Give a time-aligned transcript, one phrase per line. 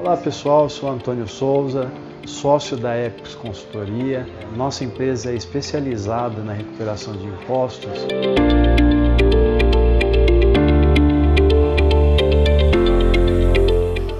[0.00, 1.90] Olá pessoal, sou Antônio Souza,
[2.24, 4.24] sócio da Epix Consultoria.
[4.56, 8.06] Nossa empresa é especializada na recuperação de impostos.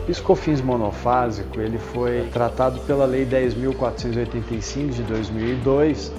[0.05, 6.13] Piscofins monofásico ele foi tratado pela Lei 10.485 de 2002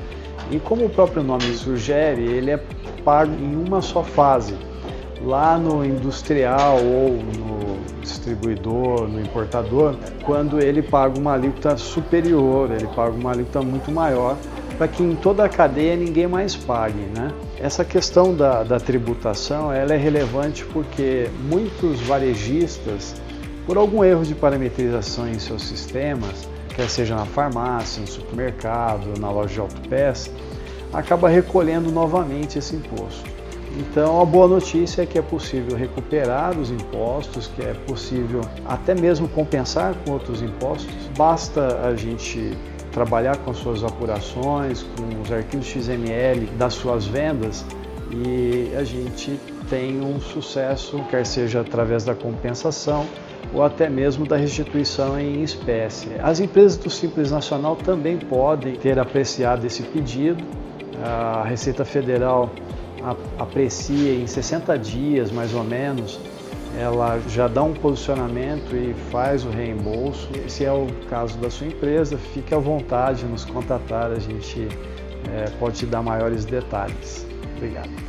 [0.52, 2.64] e como o próprio nome sugere, ele é
[3.04, 4.56] pago em uma só fase.
[5.22, 7.59] Lá no industrial ou no
[8.10, 14.38] distribuidor, no importador, quando ele paga uma alíquota superior, ele paga uma alíquota muito maior,
[14.78, 17.02] para que em toda a cadeia ninguém mais pague.
[17.16, 17.32] Né?
[17.60, 23.16] Essa questão da, da tributação ela é relevante porque muitos varejistas
[23.70, 29.30] por algum erro de parametrização em seus sistemas, quer seja na farmácia, no supermercado, na
[29.30, 30.32] loja de autopeça,
[30.92, 33.30] acaba recolhendo novamente esse imposto.
[33.78, 38.96] Então, a boa notícia é que é possível recuperar os impostos, que é possível até
[38.96, 40.94] mesmo compensar com outros impostos.
[41.18, 42.58] Basta a gente
[42.92, 47.64] trabalhar com as suas apurações, com os arquivos XML das suas vendas
[48.12, 53.06] e a gente tem um sucesso, quer seja através da compensação
[53.54, 56.10] ou até mesmo da restituição em espécie.
[56.22, 60.44] As empresas do Simples Nacional também podem ter apreciado esse pedido.
[61.04, 62.50] A Receita Federal
[63.38, 66.20] aprecia em 60 dias, mais ou menos,
[66.78, 70.30] ela já dá um posicionamento e faz o reembolso.
[70.48, 74.68] Se é o caso da sua empresa, fique à vontade de nos contatar, a gente
[75.34, 77.26] é, pode te dar maiores detalhes.
[77.58, 78.09] Obrigado.